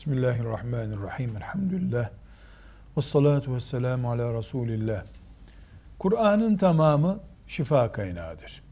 [0.00, 1.36] Bismillahirrahmanirrahim.
[1.36, 2.10] Elhamdülillah.
[2.96, 5.04] Ve salatu ve selamu ala Resulillah.
[5.98, 8.62] Kur'an'ın tamamı şifa kaynağıdır.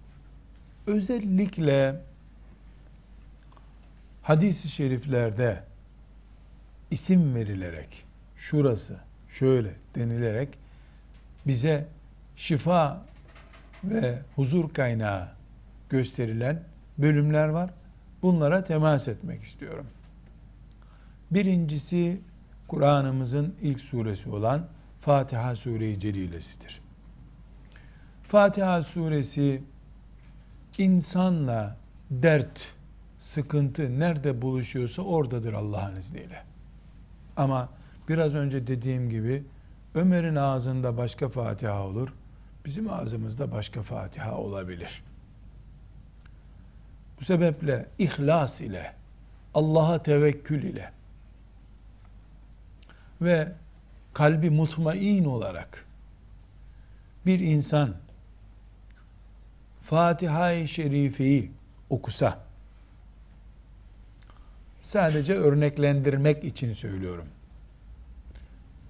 [0.87, 2.01] Özellikle
[4.23, 5.63] hadis-i şeriflerde
[6.91, 8.05] isim verilerek,
[8.37, 8.97] şurası,
[9.31, 10.49] şöyle denilerek
[11.47, 11.87] bize
[12.37, 13.03] şifa
[13.85, 15.29] ve huzur kaynağı
[15.91, 16.63] gösterilen
[16.99, 17.71] bölümler var.
[18.23, 19.87] Bunlara temas etmek istiyorum.
[21.31, 22.21] Birincisi
[22.69, 24.67] Kur'an'ımızın ilk suresi olan
[25.01, 26.81] Fatiha Sure-i Celilesidir.
[28.23, 29.63] Fatiha suresi
[30.79, 31.77] insanla
[32.11, 32.75] dert,
[33.19, 36.43] sıkıntı nerede buluşuyorsa oradadır Allah'ın izniyle.
[37.37, 37.69] Ama
[38.09, 39.45] biraz önce dediğim gibi
[39.95, 42.15] Ömer'in ağzında başka Fatiha olur,
[42.65, 45.03] bizim ağzımızda başka Fatiha olabilir.
[47.21, 48.95] Bu sebeple ihlas ile,
[49.55, 50.98] Allah'a tevekkül ile
[53.21, 53.53] ve
[54.15, 55.85] kalbi mutmain olarak
[57.27, 57.95] bir insan
[59.83, 61.51] Fatiha-i Şerife'yi
[61.91, 62.39] okusa
[64.83, 67.27] sadece örneklendirmek için söylüyorum.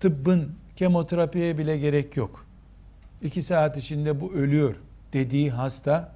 [0.00, 2.46] Tıbbın kemoterapiye bile gerek yok.
[3.22, 4.76] İki saat içinde bu ölüyor
[5.12, 6.12] dediği hasta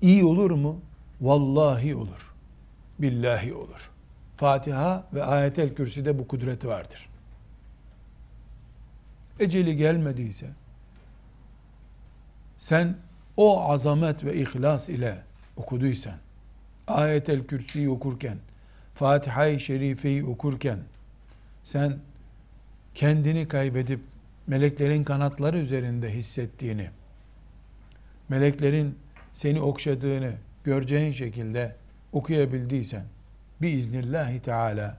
[0.00, 0.80] iyi olur mu?
[1.20, 2.34] Vallahi olur.
[2.98, 3.90] Billahi olur.
[4.36, 7.08] Fatiha ve ayetel kürsüde bu kudreti vardır.
[9.40, 10.46] Eceli gelmediyse
[12.58, 12.96] sen
[13.36, 15.22] o azamet ve ihlas ile
[15.56, 16.14] okuduysan,
[16.86, 18.38] ayetel kürsüyü okurken,
[18.94, 20.78] Fatiha-i Şerife'yi okurken,
[21.64, 21.98] sen
[22.94, 24.00] kendini kaybedip
[24.46, 26.90] meleklerin kanatları üzerinde hissettiğini,
[28.28, 28.98] meleklerin
[29.32, 30.32] seni okşadığını
[30.64, 31.76] göreceğin şekilde
[32.12, 33.04] okuyabildiysen,
[33.62, 34.98] biiznillahü teala,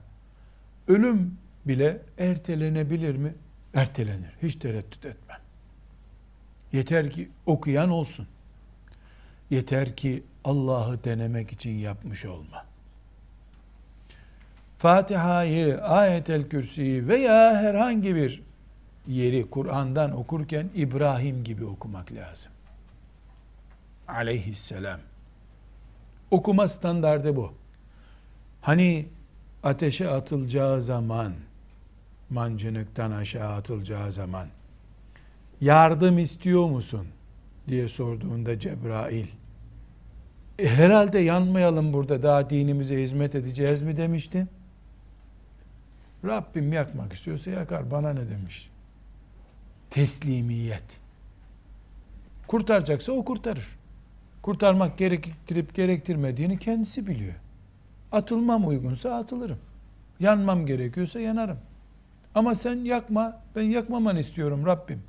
[0.88, 3.34] ölüm bile ertelenebilir mi?
[3.74, 4.36] Ertelenir.
[4.42, 5.38] Hiç tereddüt etmem.
[6.72, 8.26] Yeter ki okuyan olsun.
[9.50, 12.64] Yeter ki Allah'ı denemek için yapmış olma.
[14.78, 18.42] Fatiha'yı, ayetel kürsüyü veya herhangi bir
[19.06, 22.52] yeri Kur'an'dan okurken İbrahim gibi okumak lazım.
[24.08, 25.00] Aleyhisselam.
[26.30, 27.54] Okuma standardı bu.
[28.60, 29.06] Hani
[29.62, 31.32] ateşe atılacağı zaman,
[32.34, 34.46] mancınıktan aşağı atılacağı zaman,
[35.60, 37.06] yardım istiyor musun?
[37.68, 39.26] diye sorduğunda Cebrail,
[40.58, 44.46] e, herhalde yanmayalım burada daha dinimize hizmet edeceğiz mi demişti.
[46.24, 48.70] Rabbim yakmak istiyorsa yakar bana ne demiş.
[49.90, 50.98] Teslimiyet.
[52.46, 53.68] Kurtaracaksa o kurtarır.
[54.42, 57.34] Kurtarmak gerektirip gerektirmediğini kendisi biliyor.
[58.12, 59.58] Atılmam uygunsa atılırım.
[60.20, 61.58] Yanmam gerekiyorsa yanarım.
[62.34, 65.02] Ama sen yakma, ben yakmamanı istiyorum Rabbim.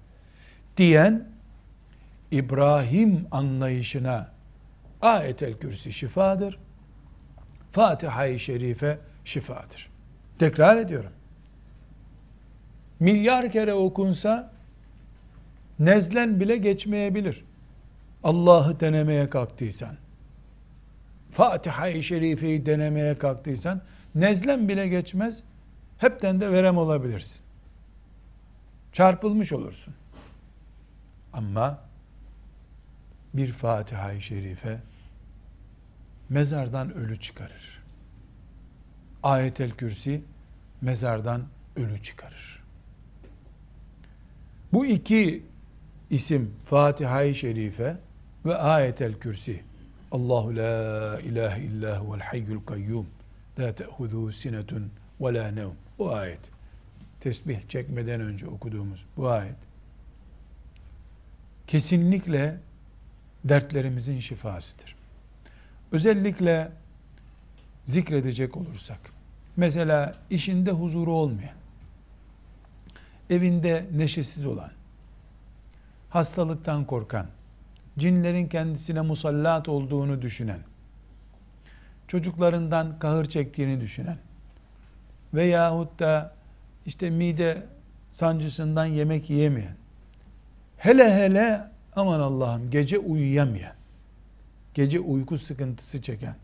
[0.78, 1.28] Diyen
[2.32, 4.32] İbrahim anlayışına
[5.02, 6.60] ayetel kürsi şifadır.
[7.72, 9.90] Fatiha-i Şerife şifadır.
[10.40, 11.12] Tekrar ediyorum.
[13.00, 14.52] Milyar kere okunsa
[15.80, 17.46] nezlen bile geçmeyebilir.
[18.24, 19.96] Allah'ı denemeye kalktıysan,
[21.32, 23.82] Fatiha-i Şerife'yi denemeye kalktıysan,
[24.16, 25.44] nezlen bile geçmez,
[25.98, 27.42] hepten de verem olabilirsin.
[28.92, 29.94] Çarpılmış olursun.
[31.34, 31.80] Ama
[33.34, 34.80] bir Fatiha-i Şerife
[36.30, 37.82] mezardan ölü çıkarır.
[39.24, 40.22] Ayetel Kürsi
[40.82, 41.44] mezardan
[41.76, 42.64] ölü çıkarır.
[44.74, 45.44] Bu iki
[46.10, 47.98] isim Fatiha-i Şerife
[48.46, 49.64] ve Ayetel Kürsi
[50.12, 53.08] Allahu la ilahe illa huvel hayyul kayyum
[53.60, 54.92] la te'hudu sinetun
[55.22, 55.85] ve la nevm.
[56.00, 56.40] Bu ayet.
[57.20, 59.58] Tesbih çekmeden önce okuduğumuz bu ayet.
[61.68, 62.58] Kesinlikle
[63.44, 64.96] dertlerimizin şifasıdır.
[65.92, 66.72] Özellikle
[67.86, 69.00] zikredecek olursak,
[69.58, 71.56] mesela işinde huzuru olmayan,
[73.30, 74.72] evinde neşesiz olan,
[76.10, 77.28] hastalıktan korkan,
[77.98, 80.60] cinlerin kendisine musallat olduğunu düşünen,
[82.08, 84.18] çocuklarından kahır çektiğini düşünen
[85.36, 86.36] veyahut da
[86.86, 87.64] işte mide
[88.12, 89.76] sancısından yemek yiyemeyen,
[90.78, 93.76] hele hele aman Allah'ım gece uyuyamayan,
[94.74, 96.36] gece uyku sıkıntısı çeken,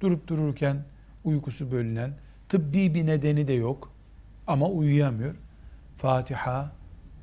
[0.00, 0.84] durup dururken
[1.24, 2.12] uykusu bölünen,
[2.48, 3.92] tıbbi bir nedeni de yok
[4.46, 5.34] ama uyuyamıyor.
[5.98, 6.72] Fatiha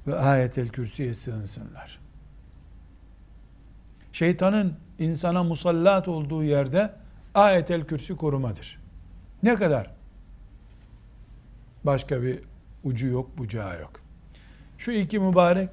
[0.08, 2.00] ve ayetel kürsüye sığınsınlar.
[4.14, 6.94] Şeytanın insana musallat olduğu yerde
[7.36, 8.80] ayetel kürsü korumadır.
[9.44, 9.92] Ne kadar
[11.84, 12.40] Başka bir
[12.84, 13.92] ucu yok, bucağı yok.
[14.78, 15.70] Şu iki mübarek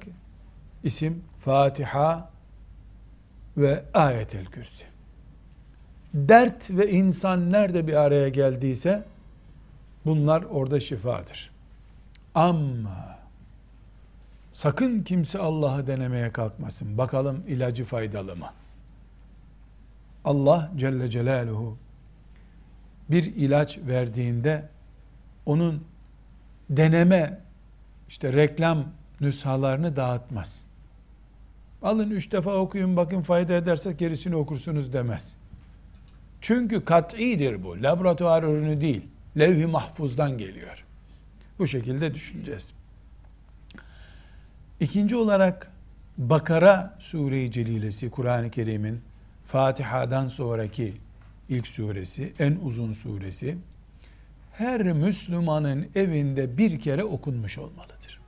[0.83, 2.29] isim Fatiha
[3.57, 4.85] ve Ayetel Kürsi.
[6.13, 9.03] Dert ve insan nerede bir araya geldiyse
[10.05, 11.51] bunlar orada şifadır.
[12.35, 13.17] Ama
[14.53, 16.97] sakın kimse Allah'ı denemeye kalkmasın.
[16.97, 18.49] Bakalım ilacı faydalı mı?
[20.25, 21.77] Allah Celle Celaluhu
[23.09, 24.69] bir ilaç verdiğinde
[25.45, 25.83] onun
[26.71, 27.39] deneme
[28.09, 28.85] işte reklam
[29.21, 30.63] nüshalarını dağıtmaz.
[31.81, 35.35] Alın üç defa okuyun bakın fayda ederse gerisini okursunuz demez.
[36.41, 37.83] Çünkü kat'idir bu.
[37.83, 39.01] Laboratuvar ürünü değil.
[39.39, 40.85] Levh-i mahfuzdan geliyor.
[41.59, 42.73] Bu şekilde düşüneceğiz.
[44.79, 45.71] İkinci olarak
[46.17, 49.01] Bakara Sure-i Celilesi Kur'an-ı Kerim'in
[49.47, 50.93] Fatiha'dan sonraki
[51.49, 53.57] ilk suresi, en uzun suresi
[54.53, 58.19] her Müslümanın evinde bir kere okunmuş olmalıdır.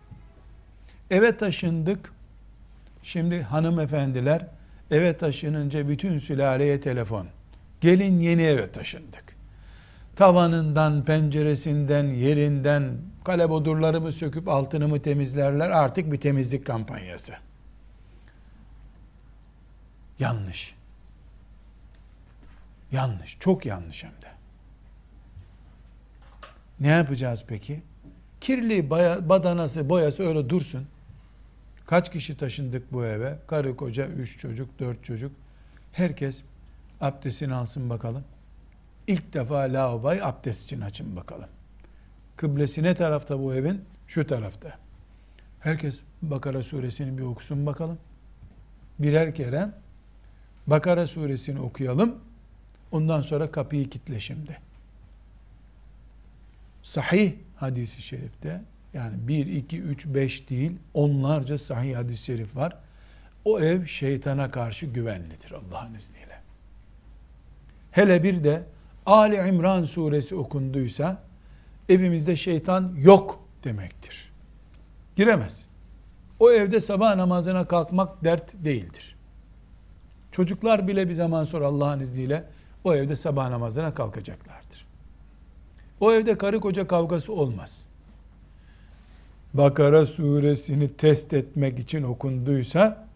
[1.12, 2.14] Eve taşındık.
[3.04, 4.48] Şimdi hanımefendiler
[4.92, 7.28] eve taşınınca bütün sülaleye telefon.
[7.82, 9.24] Gelin yeni eve taşındık.
[10.16, 15.70] Tavanından, penceresinden, yerinden kalebodurlarımı söküp altını mı temizlerler?
[15.70, 17.34] Artık bir temizlik kampanyası.
[20.20, 20.76] Yanlış.
[22.92, 23.38] Yanlış.
[23.40, 24.33] Çok yanlış hem de.
[26.80, 27.82] Ne yapacağız peki?
[28.42, 30.88] Kirli baya, badanası, boyası öyle dursun.
[31.86, 33.38] Kaç kişi taşındık bu eve?
[33.48, 35.32] Karı koca, üç çocuk, dört çocuk.
[35.92, 36.44] Herkes
[37.02, 38.24] abdestini alsın bakalım.
[39.08, 41.50] İlk defa lavaboyu abdest için açın bakalım.
[42.38, 43.82] Kıblesi ne tarafta bu evin?
[44.08, 44.78] Şu tarafta.
[45.60, 47.98] Herkes Bakara suresini bir okusun bakalım.
[49.00, 49.70] Birer kere
[50.68, 52.16] Bakara suresini okuyalım.
[52.92, 54.58] Ondan sonra kapıyı kitle şimdi.
[56.84, 58.62] Sahih hadisi şerifte
[58.94, 62.78] yani 1, 2, 3, 5 değil onlarca sahih hadis-i şerif var.
[63.46, 66.42] O ev şeytana karşı güvenlidir Allah'ın izniyle.
[67.92, 68.64] Hele bir de
[69.06, 71.24] Ali İmran suresi okunduysa
[71.90, 74.32] evimizde şeytan yok demektir.
[75.16, 75.66] Giremez.
[76.40, 79.16] O evde sabah namazına kalkmak dert değildir.
[80.32, 82.44] Çocuklar bile bir zaman sonra Allah'ın izniyle
[82.84, 84.83] o evde sabah namazına kalkacaklardır.
[86.04, 87.86] O evde karı koca kavgası olmaz.
[89.54, 93.08] Bakara suresini test etmek için okunduysa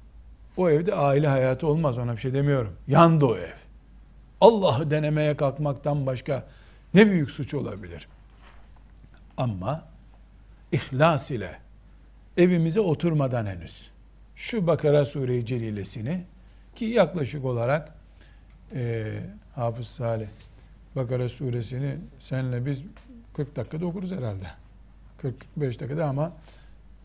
[0.58, 2.76] o evde aile hayatı olmaz ona bir şey demiyorum.
[2.88, 3.54] Yandı o ev.
[4.42, 6.48] Allah'ı denemeye kalkmaktan başka
[6.94, 8.08] ne büyük suç olabilir?
[9.38, 9.84] Ama
[10.72, 11.60] ihlas ile
[12.38, 13.90] evimize oturmadan henüz
[14.36, 16.24] şu Bakara Sure-i Celilesini
[16.76, 17.94] ki yaklaşık olarak
[18.76, 19.14] e,
[19.56, 20.28] Hafız Salih
[20.98, 22.82] Bakara suresini senle biz
[23.34, 24.48] 40 dakikada okuruz herhalde.
[25.18, 26.34] 45 dakikada ama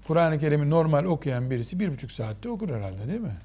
[0.07, 3.37] Kur'an-ı Kerim'i normal okuyan birisi bir buçuk saatte okur herhalde değil mi?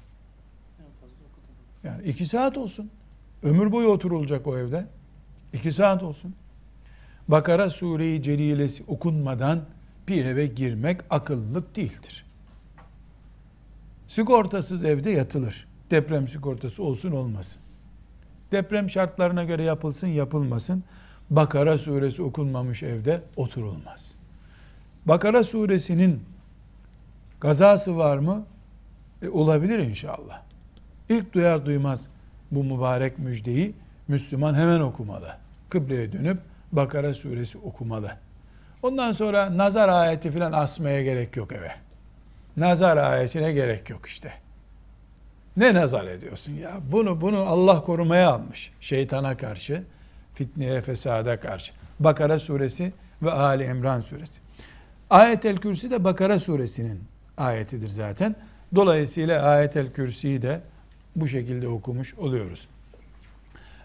[1.84, 2.90] Yani iki saat olsun.
[3.42, 4.86] Ömür boyu oturulacak o evde.
[5.52, 6.34] İki saat olsun.
[7.28, 9.64] Bakara Sure-i Celilesi okunmadan
[10.08, 12.26] bir eve girmek akıllılık değildir.
[14.08, 15.66] Sigortasız evde yatılır.
[15.90, 17.62] Deprem sigortası olsun olmasın.
[18.52, 20.84] Deprem şartlarına göre yapılsın yapılmasın.
[21.30, 24.14] Bakara suresi okunmamış evde oturulmaz.
[25.06, 26.22] Bakara suresinin
[27.40, 28.46] kazası var mı?
[29.22, 30.42] E, olabilir inşallah.
[31.08, 32.06] İlk duyar duymaz
[32.50, 33.74] bu mübarek müjdeyi
[34.08, 35.28] Müslüman hemen okumalı.
[35.70, 36.38] Kıbleye dönüp
[36.72, 38.12] Bakara suresi okumalı.
[38.82, 41.70] Ondan sonra nazar ayeti filan asmaya gerek yok eve.
[42.56, 44.32] Nazar ayetine gerek yok işte.
[45.58, 46.80] Ne nazar ediyorsun ya?
[46.92, 48.72] Bunu bunu Allah korumaya almış.
[48.80, 49.82] Şeytana karşı,
[50.34, 51.72] fitneye, fesada karşı.
[52.00, 54.40] Bakara suresi ve Ali İmran suresi.
[55.10, 57.00] Ayet-el Kürsi de Bakara suresinin
[57.36, 58.36] ayetidir zaten.
[58.74, 60.60] Dolayısıyla Ayet-el Kürsi'yi de
[61.16, 62.68] bu şekilde okumuş oluyoruz.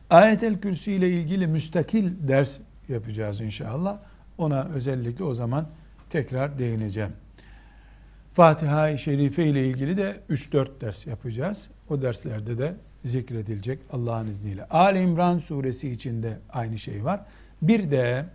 [0.10, 2.58] Ayet-el Kürsi ile ilgili müstakil ders
[2.90, 3.98] yapacağız inşallah.
[4.38, 5.68] Ona özellikle o zaman
[6.10, 7.12] tekrar değineceğim.
[8.34, 11.70] Fatiha-i Şerife ile ilgili de 3-4 ders yapacağız.
[11.90, 12.76] O derslerde de
[13.06, 14.66] zikredilecek Allah'ın izniyle.
[14.66, 17.22] Ali İmran suresi içinde aynı şey var.
[17.62, 18.26] Bir de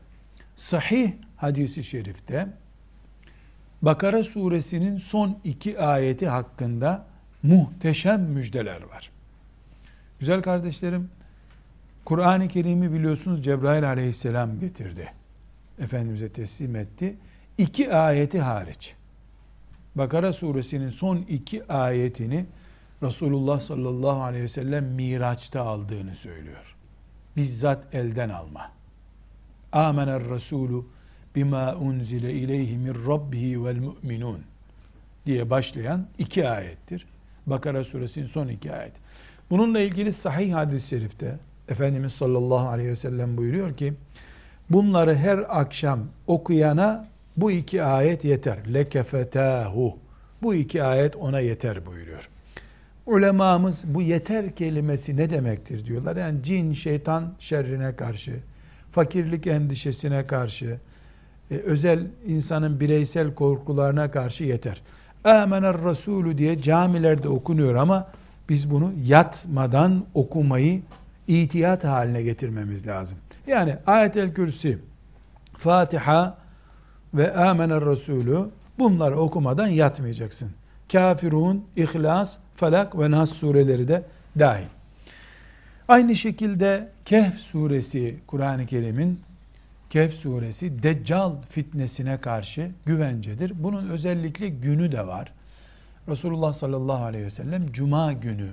[0.57, 2.49] sahih hadisi şerifte
[3.83, 7.07] Bakara suresinin son iki ayeti hakkında
[7.43, 9.11] muhteşem müjdeler var.
[10.21, 11.11] Güzel kardeşlerim,
[12.05, 15.12] Kur'an-ı Kerim'i biliyorsunuz Cebrail aleyhisselam getirdi.
[15.78, 17.17] Efendimiz'e teslim etti.
[17.59, 18.98] İki ayeti hariç.
[19.95, 22.47] Bakara suresinin son iki ayetini
[23.02, 26.76] Resulullah sallallahu aleyhi ve sellem Miraç'ta aldığını söylüyor.
[27.37, 28.73] Bizzat elden alma.
[29.73, 30.83] Amener Resulü
[31.35, 34.40] bima unzile ileyhi min rabbihi vel mu'minun
[35.26, 37.07] diye başlayan iki ayettir.
[37.47, 38.92] Bakara suresinin son iki ayet.
[39.50, 43.95] Bununla ilgili sahih hadis-i şerifte Efendimiz sallallahu aleyhi ve sellem buyuruyor ki
[44.71, 47.08] bunları her akşam okuyana
[47.40, 48.59] bu iki ayet yeter.
[48.75, 49.97] Lekefetahu.
[50.42, 52.28] Bu iki ayet ona yeter buyuruyor.
[53.07, 56.16] Ulemamız bu yeter kelimesi ne demektir diyorlar.
[56.16, 58.33] Yani cin, şeytan şerrine karşı,
[58.92, 60.78] fakirlik endişesine karşı,
[61.50, 64.83] e, özel insanın bireysel korkularına karşı yeter.
[65.25, 68.09] Amener Resulü diye camilerde okunuyor ama
[68.49, 70.83] biz bunu yatmadan okumayı
[71.28, 73.18] itiyat haline getirmemiz lazım.
[73.47, 74.78] Yani ayet-el kürsi,
[75.59, 76.38] Fatiha
[77.15, 78.38] ve Amener Resulü
[78.79, 80.50] bunları okumadan yatmayacaksın.
[80.93, 84.03] Kafirun, İhlas, Felak ve Nas sureleri de
[84.38, 84.67] dahil.
[85.88, 89.21] Aynı şekilde Kehf suresi Kur'an-ı Kerim'in
[89.91, 93.53] Kehf suresi Deccal fitnesine karşı güvencedir.
[93.62, 95.33] Bunun özellikle günü de var.
[96.09, 98.50] Resulullah sallallahu aleyhi ve sellem Cuma günü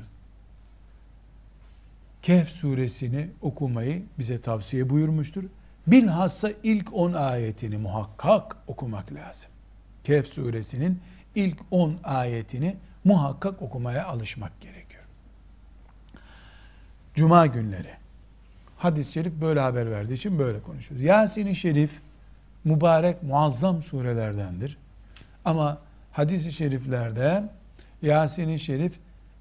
[2.21, 5.43] Kehf suresini okumayı bize tavsiye buyurmuştur.
[5.87, 9.51] Bilhassa ilk 10 ayetini muhakkak okumak lazım.
[10.03, 11.01] Kehf suresinin
[11.35, 15.03] ilk 10 ayetini muhakkak okumaya alışmak gerekiyor.
[17.15, 17.89] Cuma günleri.
[18.77, 21.05] Hadis-i şerif böyle haber verdiği için böyle konuşuyoruz.
[21.05, 21.99] Yasin-i Şerif
[22.63, 24.77] mübarek muazzam surelerdendir.
[25.45, 25.77] Ama
[26.11, 27.43] hadis-i şeriflerde
[28.01, 28.93] Yasin-i Şerif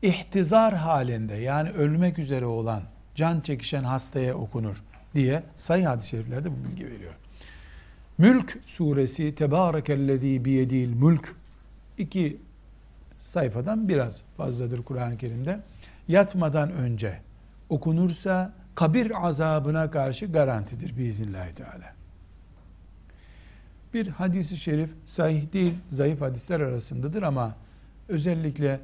[0.03, 2.83] ihtizar halinde yani ölmek üzere olan
[3.15, 4.83] can çekişen hastaya okunur
[5.15, 7.13] diye sayı hadis-i şeriflerde bu bilgi veriyor.
[8.19, 11.37] Mülk suresi Tebârekellezî biyedil mülk
[11.99, 12.41] iki
[13.19, 15.61] sayfadan biraz fazladır Kur'an-ı Kerim'de.
[16.09, 17.21] Yatmadan önce
[17.69, 21.95] okunursa kabir azabına karşı garantidir biiznillahü teala.
[23.95, 27.55] Bir hadisi şerif sahih değil, zayıf hadisler arasındadır ama
[28.09, 28.81] özellikle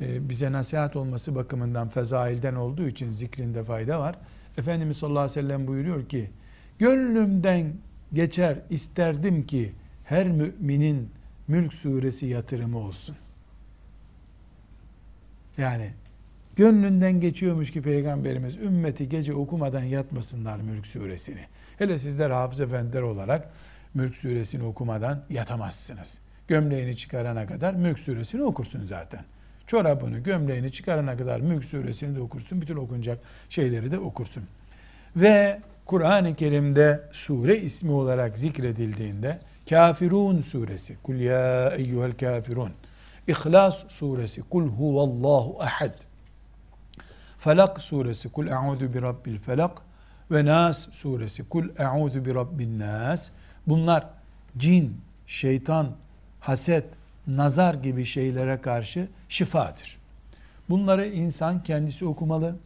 [0.00, 4.16] e, bize nasihat olması bakımından fezailden olduğu için zikrinde fayda var.
[4.58, 6.30] Efendimiz sallallahu aleyhi ve sellem buyuruyor ki
[6.78, 7.72] gönlümden
[8.12, 9.72] geçer isterdim ki
[10.04, 11.10] her müminin
[11.48, 13.16] Mülk suresi yatırımı olsun.
[15.58, 15.90] Yani
[16.56, 21.46] gönlünden geçiyormuş ki Peygamberimiz ümmeti gece okumadan yatmasınlar Mülk suresini.
[21.78, 23.50] Hele sizler hafız efendiler olarak
[23.94, 26.18] Mülk suresini okumadan yatamazsınız.
[26.48, 29.24] Gömleğini çıkarana kadar Mülk suresini okursun zaten.
[29.66, 32.60] Çorabını, gömleğini çıkarana kadar Mülk suresini de okursun.
[32.60, 33.18] Bütün okunacak
[33.48, 34.44] şeyleri de okursun.
[35.16, 42.72] Ve Kur'an-ı Kerim'de sure ismi olarak zikredildiğinde Kafirun suresi, Kul ya eyyuhel kafirun.
[43.28, 45.94] İhlas suresi, Kul huvallahu ahad.
[47.38, 49.78] Felak suresi, Kul e'udu bi rabbil felak.
[50.30, 53.28] Ve Nas suresi, Kul e'udu bi rabbin nas.
[53.66, 54.06] Bunlar
[54.58, 55.90] cin, şeytan,
[56.40, 56.84] haset,
[57.26, 59.96] nazar gibi şeylere karşı şifadır.
[60.70, 62.56] Bunları insan kendisi okumalı.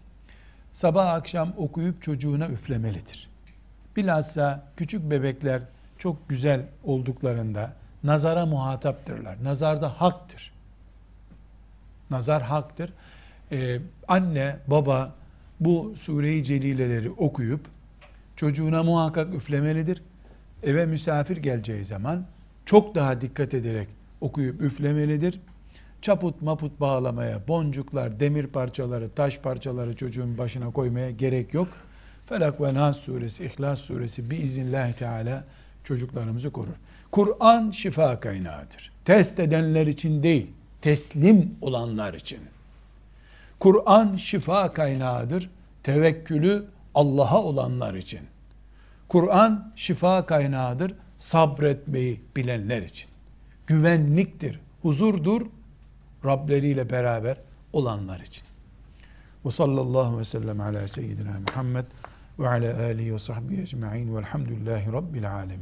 [0.72, 3.28] Sabah akşam okuyup çocuğuna üflemelidir.
[3.96, 5.62] Bilhassa küçük bebekler
[5.98, 7.72] çok güzel olduklarında
[8.04, 9.44] nazara muhataptırlar.
[9.44, 10.52] Nazar da haktır.
[12.10, 12.92] Nazar haktır.
[13.52, 15.14] Ee, anne, baba
[15.60, 17.60] bu sure-i celileleri okuyup
[18.36, 20.02] çocuğuna muhakkak üflemelidir.
[20.62, 22.26] Eve misafir geleceği zaman
[22.66, 23.88] çok daha dikkat ederek
[24.20, 25.40] okuyup üflemelidir.
[26.02, 31.68] Çaput maput bağlamaya, boncuklar, demir parçaları, taş parçaları çocuğun başına koymaya gerek yok.
[32.28, 35.44] Felak ve Nas suresi, İhlas suresi biiznillahü teala
[35.84, 36.74] çocuklarımızı korur.
[37.10, 38.92] Kur'an şifa kaynağıdır.
[39.04, 40.46] Test edenler için değil,
[40.82, 42.38] teslim olanlar için.
[43.58, 45.50] Kur'an şifa kaynağıdır.
[45.82, 48.20] Tevekkülü Allah'a olanlar için.
[49.08, 50.94] Kur'an şifa kaynağıdır.
[51.18, 53.08] Sabretmeyi bilenler için.
[53.68, 55.46] Güvenliktir, huzurdur.
[56.24, 57.40] Rableriyle beraber
[57.72, 58.44] olanlar için.
[59.44, 61.84] Ve sallallahu ve sellem ala seyyidina Muhammed
[62.38, 65.56] ve ala alihi ve sahbihi ecma'in velhamdülillahi rabbil alemin.